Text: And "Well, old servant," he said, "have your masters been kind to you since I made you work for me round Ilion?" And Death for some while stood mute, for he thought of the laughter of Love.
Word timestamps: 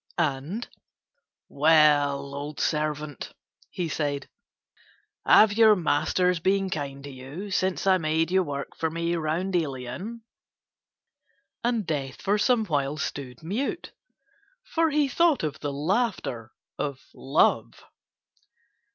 And 0.17 0.67
"Well, 1.47 2.33
old 2.33 2.59
servant," 2.59 3.33
he 3.69 3.87
said, 3.87 4.27
"have 5.27 5.53
your 5.53 5.75
masters 5.75 6.39
been 6.39 6.71
kind 6.71 7.03
to 7.03 7.11
you 7.11 7.51
since 7.51 7.85
I 7.85 7.99
made 7.99 8.31
you 8.31 8.41
work 8.41 8.75
for 8.75 8.89
me 8.89 9.15
round 9.15 9.55
Ilion?" 9.55 10.23
And 11.63 11.85
Death 11.85 12.19
for 12.19 12.39
some 12.39 12.65
while 12.65 12.97
stood 12.97 13.43
mute, 13.43 13.91
for 14.73 14.89
he 14.89 15.07
thought 15.07 15.43
of 15.43 15.59
the 15.59 15.71
laughter 15.71 16.51
of 16.79 16.99
Love. 17.13 17.75